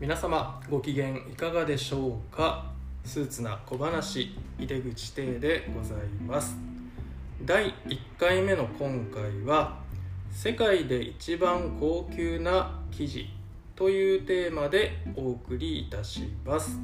[0.00, 2.64] 皆様ご機嫌いかがでしょうか？
[3.04, 6.56] スーツな小話井出口邸でございます。
[7.44, 9.76] 第1回目の今回は
[10.32, 13.28] 世界で一番高級な生地
[13.76, 16.80] というテーマでお送りいたします。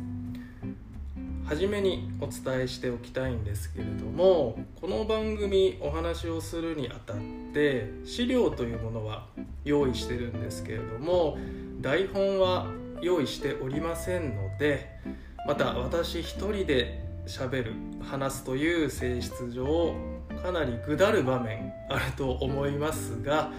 [1.46, 7.16] 初めにお伝えしておきたいんですけれどもこの番組お話をするにあたっ
[7.54, 9.24] て資料というものは
[9.64, 11.38] 用意してるんですけれども
[11.80, 12.66] 台本は
[13.02, 14.98] 用意しておりませんので
[15.46, 19.94] また私一人で喋る話すという性質上
[20.42, 23.50] かなりぐだる場面あると思いますが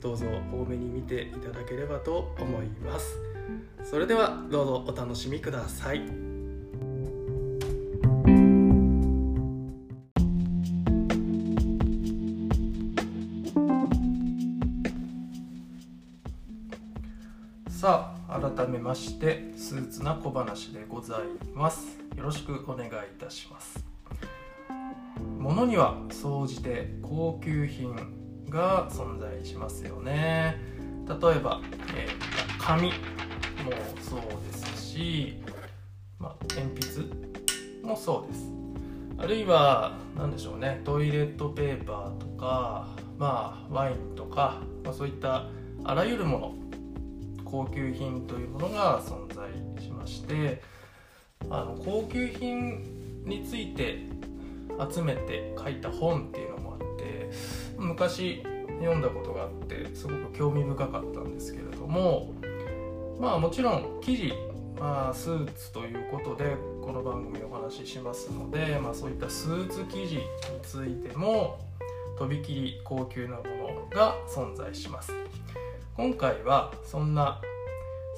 [0.00, 3.18] どうぞ多めに見ていただければと思います。
[3.84, 6.31] それではどうぞお楽しみください。
[18.92, 21.20] ましてスーツな小話でござい
[21.54, 21.98] ます。
[22.14, 23.82] よろしくお願いいたします。
[25.38, 27.96] 物には総じて高級品
[28.50, 30.60] が存在しますよね。
[31.08, 31.62] 例えば、
[31.96, 32.92] えー、紙も
[34.02, 34.20] そう
[34.52, 35.40] ですし、
[36.18, 37.06] まあ、鉛筆
[37.82, 38.44] もそうです。
[39.16, 45.46] あるいは何でしょうねトイレットペーパーとかまあワインとか、まあ、そういった
[45.82, 46.61] あらゆるもの
[47.52, 49.46] 高級品というものが存在
[49.84, 50.62] しまして
[51.50, 53.98] あの高級品について
[54.90, 57.30] 集めて書いた本っていうのもあって
[57.76, 58.42] 昔
[58.80, 62.32] 読んだことがあってすごく興味深かったんですけれども
[63.20, 64.32] まあもちろん記事、
[64.80, 70.22] まあ、スーツということでこの番組お話ししますので、まあ、そういったスーツ生地に
[70.62, 71.58] ついても
[72.18, 75.12] とびきり高級なものが存在します。
[75.94, 77.38] 今回はそんな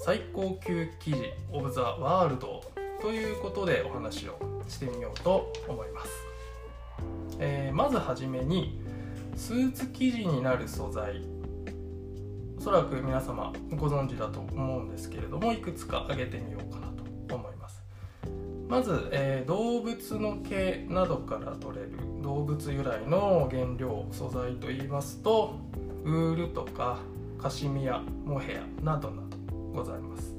[0.05, 2.63] 最高級記事オブザワールド
[3.03, 6.11] ということでお話をしてみようと思います、
[7.41, 8.81] えー、まずはじめに
[9.35, 11.23] スーツ生地になる素材。
[12.57, 16.87] おそらく皆様ご存知だと思うんですけれどもいくつか挙げてみようかな
[17.29, 17.83] と思います。
[18.69, 21.91] まず、えー、動物の毛などから取れる
[22.23, 25.59] 動物由来の原料素材といいますと
[26.05, 27.01] ウールとか
[27.45, 29.37] カシミヤモヘアなどなど
[29.75, 30.35] ございます。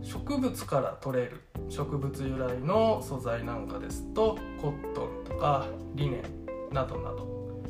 [0.00, 6.22] 植物から取れる植物由来の素材なんかですとコットンとかリネ
[6.70, 7.60] ンなどなど。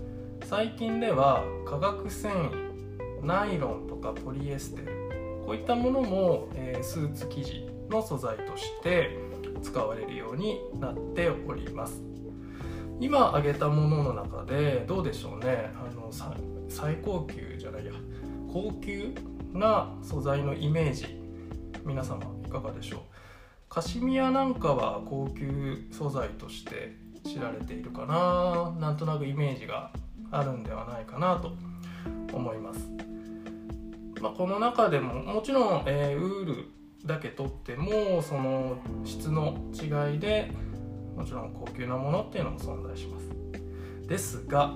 [0.44, 9.18] 最近では化学繊維ナイロンとかポリエステルこういったものも、えー、スーツ生地の素材として
[9.64, 12.04] 使われるようになっております。
[13.00, 15.72] 今挙げたものの中でどうでしょうね。
[15.74, 16.12] あの
[16.68, 17.55] 最高級
[18.56, 19.12] 高級
[19.52, 21.20] な素材のイメージ。
[21.84, 23.00] 皆様いかがでしょう？
[23.68, 28.74] カシミヤなんかは高級素材として知られているかな？
[28.80, 29.90] なんとなくイメージが
[30.30, 31.52] あるんではないかなと
[32.32, 32.88] 思います、
[34.22, 36.70] まあ、この中でももちろん、えー、ウール
[37.04, 40.50] だけ取ってもその質の違いで
[41.14, 43.28] もちろん高級なものっていうのも存在します。
[44.08, 44.72] ですが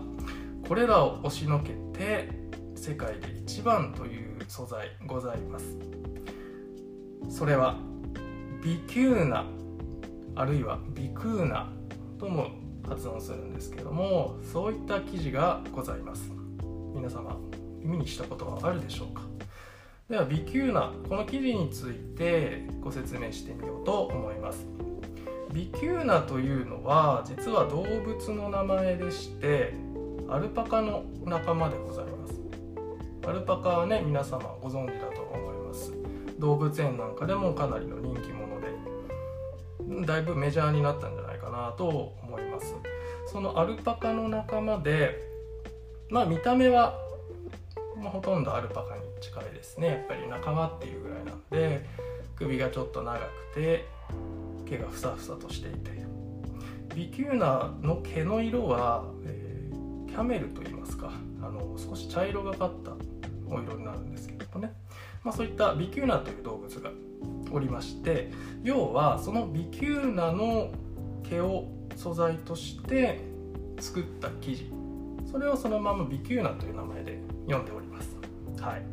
[0.69, 2.39] これらを押しのけて
[2.81, 5.77] 世界で一番という素材ございます。
[7.29, 7.77] それは
[8.65, 9.45] ビキューナ
[10.35, 11.71] あるいはビクーナ
[12.19, 12.49] とも
[12.89, 16.33] 発音するんですけどもそういった記事がございます。
[16.95, 17.39] 皆様
[17.83, 19.25] 耳にしたことはあるでしょうか？
[20.09, 24.67] ではビキューナこの記事についてご説明してみようと思います。
[25.53, 29.75] ビキューナというのは実は動物の名前でして
[30.31, 32.40] アルパカの仲間でございます。
[33.27, 35.93] アルパカはね皆様ご存知だと思います。
[36.39, 41.87] 動物園なんかでもかなりの人気者でだいぶメジャーになったんじゃないかなと
[42.23, 42.75] 思います。
[43.27, 45.21] そのアルパカの仲間で
[46.09, 46.99] まあ見た目は、
[47.97, 49.87] まあ、ほとんどアルパカに近いですね。
[49.89, 51.87] やっぱり仲間っていうぐらいなんで
[52.37, 53.25] 首がちょっと長く
[53.55, 53.87] て
[54.67, 56.01] 毛がふさふさとしていて。
[56.95, 62.93] ビキューナの毛の色は、えー、キャメルと言いますかあの少し茶色がかった
[63.51, 64.73] お色になるんですけどもね、
[65.23, 66.91] まあ、そういったビキューナという動物が
[67.53, 68.31] おりまして
[68.63, 70.71] 要はそのビキューナの
[71.29, 71.67] 毛を
[71.97, 73.21] 素材として
[73.79, 74.81] 作った生地。
[75.31, 78.17] それをそのままビキューナという名前で読んでおります、
[78.61, 78.85] はい、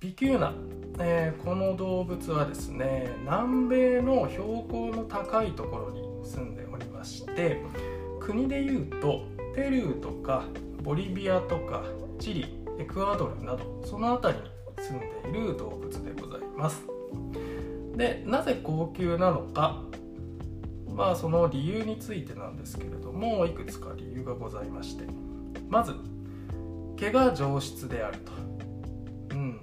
[0.00, 0.54] ビキューナ、
[0.98, 7.60] えー、この動物はですね南米の標高の高いところに住んでおりまして
[8.18, 10.44] 国でいうとペルーとか
[10.82, 11.82] ボリビアとか
[12.18, 14.48] チリエクアドルなどその辺りに
[14.78, 16.82] 住んでいる動物でございます。
[17.96, 19.82] でなぜ高級なのか
[20.88, 25.04] まあその理由についてなんですけれどもいくつか理由がございまして。
[25.68, 25.94] まず
[26.96, 28.32] 毛が上質であると。
[29.30, 29.60] うん。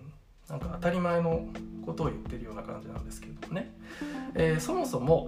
[0.47, 1.45] なんか当たり前の
[1.85, 3.73] ことを言ってるような感じなんですけどもね、
[4.35, 5.27] えー、そもそも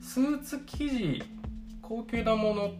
[0.00, 1.22] スーツ生地
[1.82, 2.70] 高級なもの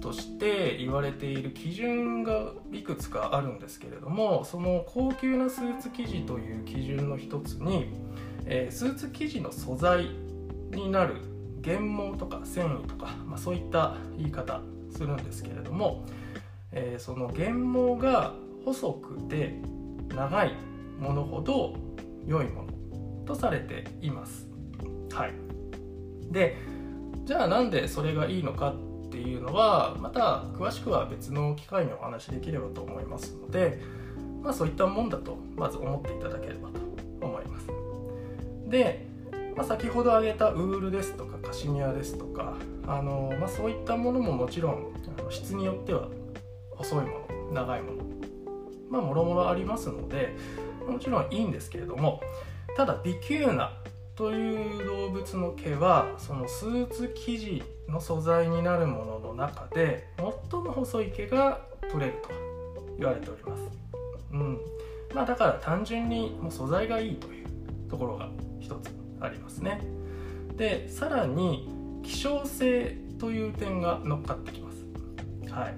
[0.00, 7.92] として言われている基準がいくつかあるんですけれどもその高級なスーツ生地という基準の一つに、
[8.46, 10.10] えー、スーツ生地の素材
[10.72, 11.16] になる
[11.62, 16.04] 原毛とか繊維とか、まあ、そういった言い方するんですけれども、
[16.72, 19.54] えー、その原毛が細くて
[20.08, 20.54] 長い
[20.98, 21.74] ものほど
[22.26, 24.48] 良いものとされています。
[25.12, 25.32] はい、
[26.30, 26.56] で
[27.24, 28.74] じゃあなんでそれがいいのか
[29.10, 33.80] っていうのはまた詳しくは別の機会にお話しできればと思いますので、
[34.40, 37.66] まあ、そういったもんだとまず思っていただければと思います。
[38.68, 39.08] で、
[39.56, 42.54] まあ、先ほど挙げたウールですとかカシミヤですとか
[42.86, 44.94] あの、まあ、そういったものももちろん
[45.28, 46.08] 質によっては
[46.70, 48.04] 細いもの長いもの
[48.90, 50.36] まあもろもろありますので
[50.88, 52.20] もちろんいいんですけれども
[52.76, 53.79] ただビキューナ
[54.20, 62.28] という動物の毛はそのスーツ生地の素材になるものの中で最も細い毛が取れると
[62.98, 63.62] 言われております。
[64.30, 64.60] うん
[65.14, 67.46] まあ、だから単純にもう素材がいいという
[67.88, 68.28] ところが
[68.60, 68.90] 一つ
[69.20, 69.80] ありますね。
[70.54, 71.70] でさらに
[72.02, 74.84] 希少性という点が乗っかってきます。
[75.50, 75.74] はい、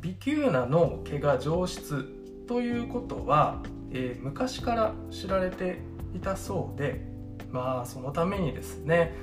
[0.00, 2.04] ビキューナの毛が上質
[2.46, 5.80] ということは、えー、昔から知られて
[6.14, 7.12] いたそうで
[7.54, 9.14] まあそのためにですね、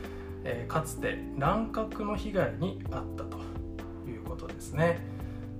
[0.46, 3.38] えー、かつて乱獲の被害に遭ったと
[4.10, 5.00] いうことですね。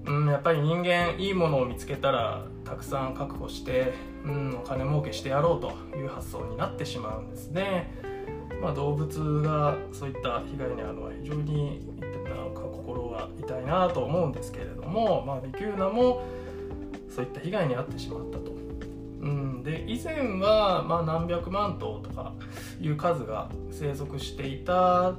[0.06, 7.94] うん、やっぱり人間いいものを見つけたらたくさん確保して、うん、お金儲けしてやろうという発想になってしまうんですね。
[8.62, 11.86] まあ、動物がそういった被害に遭うのは非常に
[12.24, 16.22] なんか心が痛いなと思うんですけれども、まあ、ビキューナも
[17.10, 18.61] そういった被害に遭ってしまったと。
[19.64, 22.34] で以前はまあ何百万頭とか
[22.80, 25.16] いう数が生息していた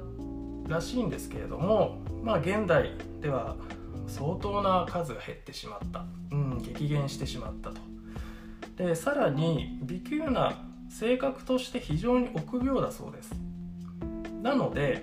[0.69, 3.57] らしいんですけれども、まあ、現代では
[4.07, 7.81] 相当な数が減ってしまった、うん、激減してしまったと。
[8.77, 10.55] でさらに微急な
[10.89, 13.33] 性格として非常に臆病だそうです。
[14.43, 15.03] なので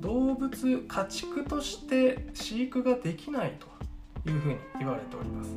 [0.00, 3.58] 動物家畜として飼育ができない
[4.24, 5.56] というふうに言われております。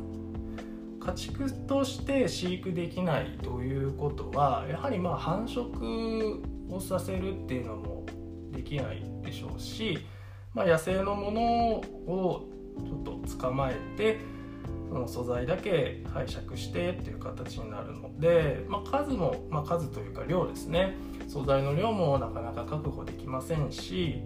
[1.05, 6.41] 家畜として飼育できないということはやはりまあ繁殖
[6.73, 8.05] をさせるっていうのも
[8.51, 9.99] できないでしょうし、
[10.53, 11.41] まあ、野生のもの
[12.11, 12.47] を
[12.83, 14.17] ちょっと捕まえて
[14.89, 20.95] その素材だけ拝借してっていう形になるので、まあ、数も、まあ、数というか量ですね。
[21.27, 24.23] 素材の量もなかなか確保できませんし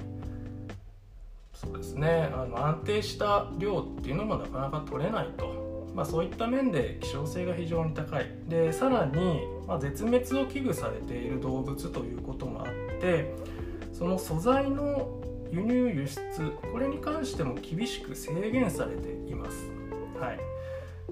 [1.53, 2.29] そうですね。
[2.33, 5.68] あの安定した量っていうのもなかなか取れないと。
[5.95, 8.25] まあ、そういった面で希少性が非常に高い。
[8.47, 13.33] でさらに、まあ、絶滅を危惧されている動物ということもあって
[13.93, 15.19] その素材の
[15.51, 19.57] 輸入輸出これに関しても厳しく制限されています、
[20.19, 20.39] はい、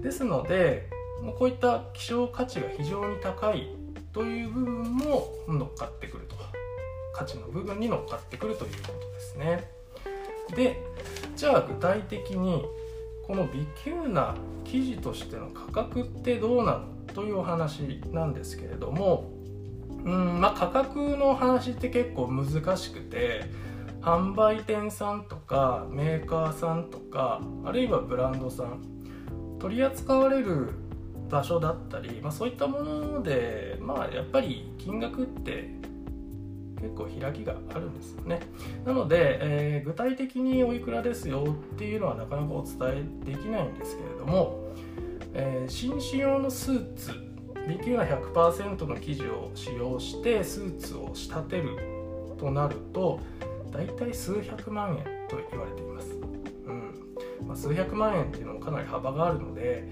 [0.00, 0.88] ですので
[1.22, 3.68] もうこういった希少価値が非常に高い
[4.12, 6.38] という部分も乗っかってくると。
[7.18, 9.68] 価値の部分に乗っかってくるということですね。
[10.54, 10.80] で
[11.36, 12.64] じゃあ具体的に
[13.28, 19.30] この微急な記事としての価格ってどうなのというお話なんですけれども
[20.04, 23.44] うんまあ価格の話って結構難しくて
[24.00, 28.82] 販売店さんとかメーカーさんとかあるいはブランドさん
[29.58, 30.70] 取り扱われる
[31.28, 35.68] 場所だったり、まあ、そういったものでまあやっぱり金額って
[36.80, 38.40] 結構開きがあるんですよね。
[38.84, 41.44] なので、えー、具体的においくらですよ
[41.74, 44.72] っていうのはなかなかお伝えできないんですけれども、
[45.34, 47.12] えー、紳士用のスーツ
[47.68, 51.76] B 級な100%の生地を使用してスーツを仕立てる
[52.38, 53.20] となると
[53.70, 56.08] 大体数百万円と言われています、
[56.66, 57.46] うん。
[57.46, 59.88] まあ、数百万円っていうのもかなり幅があるので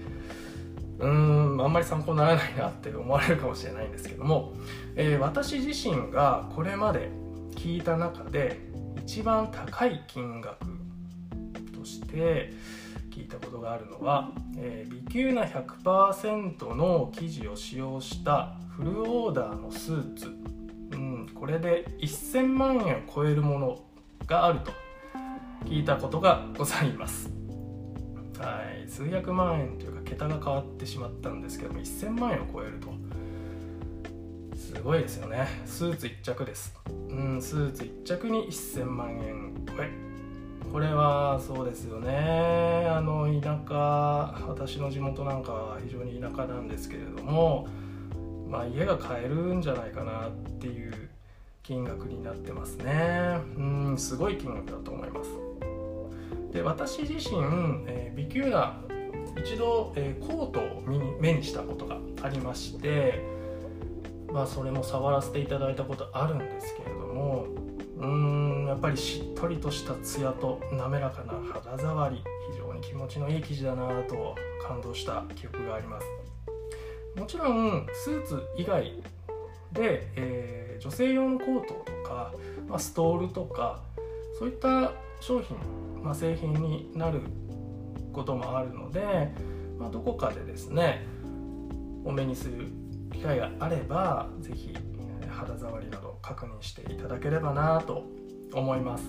[0.99, 4.53] うんあんまり参考にならないなって思われるかもしれないんですけども、
[4.95, 7.11] えー、私自身がこれまで
[7.55, 8.59] 聞いた中で
[9.05, 10.65] 一番高い金額
[11.77, 12.53] として
[13.11, 20.27] 聞いたことがあるのは、えー、微級な100%の生地を使用したフルオーダーのスーツ、
[20.91, 23.79] うん、これで1000万円を超えるもの
[24.25, 24.71] があると
[25.65, 27.46] 聞いたことがございます。
[28.39, 28.89] はい。
[28.89, 32.89] 数百万円というか桁が変わってしまったんですけども1000万円を超えると。
[34.55, 35.47] すごいですよね。
[35.65, 36.75] スーツ1着です。
[37.09, 39.89] うんスーツ1着に1000万円超え。
[40.71, 42.85] これはそうですよね。
[42.89, 43.75] あの田舎
[44.47, 47.67] 私の地元なんかは非常に田舎なんですけれども
[48.49, 51.09] まあ家が買えるんじゃないかなっていう
[51.63, 53.39] 金額になってますね。
[53.57, 55.46] うんすごい金額だと思います。
[56.57, 57.37] で私自身、
[57.85, 58.81] えー、ビキューナ
[59.39, 63.23] 一度、えー、コートを目に目にしたことがありまして
[64.33, 67.45] まあそれも触らせていただいたことあるんですけれども
[67.99, 74.35] うんやっぱりしっとりとしたツヤと滑らかな肌触り非常に気持ちのいい生地だなと
[74.67, 76.07] 感動した記憶があります。
[77.15, 78.83] もちろんスーツ以外
[79.73, 82.33] で、えー、女性用のコートとか、
[82.67, 83.81] まあ、ストールとか
[84.39, 85.57] そういった商品、
[86.03, 87.21] まあ、製品になる
[88.13, 89.33] こともあるので、
[89.77, 91.05] まあ、どこかでですね
[92.03, 92.67] お目にする
[93.11, 94.75] 機会があれば是非
[95.29, 98.03] 肌触りなど確認していただければなと
[98.53, 99.03] 思います。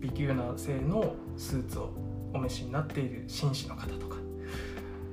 [0.00, 1.94] ビキューナ製のスーツを
[2.34, 4.16] お召しになっている紳士の方とか、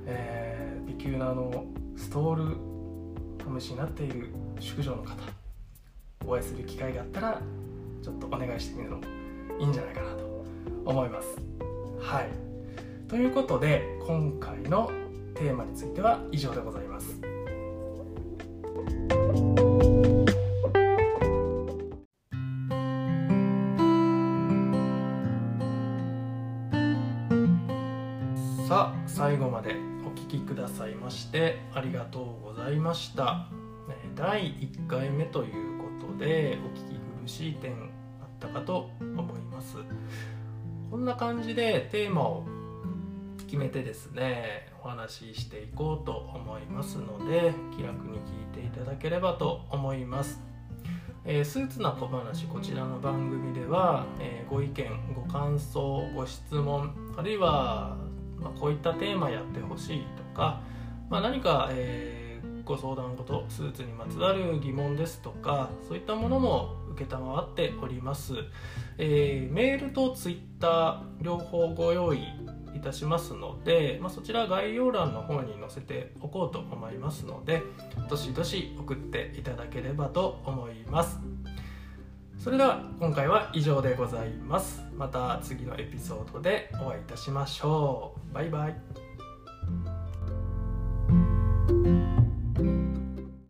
[0.04, 1.64] えー、ビキューナの
[1.96, 2.56] ストール
[3.46, 5.14] お召しになっている淑女の方
[6.26, 7.40] お会いする機会があったら
[8.02, 9.21] ちょっとお願いしてみるのも
[9.58, 10.44] いいんじゃないかなと
[10.84, 11.36] 思います。
[12.00, 12.28] はい。
[13.08, 14.90] ということで今回の
[15.34, 17.20] テーマについては以上でございます。
[28.66, 33.48] さあ最後までお聞きくださいましてありがとうございました。
[34.14, 37.91] 第1回目ということでお聞き苦しい点
[38.42, 39.76] ったかと思います。
[40.90, 42.44] こんな感じでテーマを
[43.46, 50.40] 決めてですねお話ししていこうと思いますので気楽に聞いていただければと思います、
[51.24, 57.96] えー、スーツな小話こちらの番組では、えー、ご意見ご感想ご質問あるいは、
[58.38, 60.60] まあ、こういったテーマやってほしいとか、
[61.08, 62.22] まあ、何か、えー
[62.64, 68.34] ご相談事スーツにまつわる疑問ですとかそういったものもっております、
[68.98, 72.22] えー、メールとツイッター両方ご用意
[72.74, 77.62] いたしますので、まあ、そちら概要欄の方に載せておこうと思いますので
[78.08, 81.18] どしどし送っていただければと思います。
[82.38, 84.82] それでは今回は以上でございます。
[84.96, 88.34] また次のエピソードでお会いいたしましょう。
[88.34, 89.11] バイバイ。